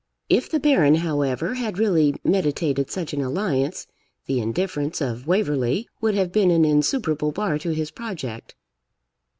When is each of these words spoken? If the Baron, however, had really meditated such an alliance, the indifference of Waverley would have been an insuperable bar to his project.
If 0.29 0.49
the 0.49 0.59
Baron, 0.59 0.95
however, 0.95 1.53
had 1.53 1.77
really 1.77 2.15
meditated 2.23 2.89
such 2.89 3.13
an 3.13 3.21
alliance, 3.21 3.85
the 4.25 4.39
indifference 4.39 4.99
of 4.99 5.27
Waverley 5.27 5.87
would 6.01 6.15
have 6.15 6.31
been 6.31 6.49
an 6.49 6.65
insuperable 6.65 7.31
bar 7.31 7.59
to 7.59 7.69
his 7.69 7.91
project. 7.91 8.55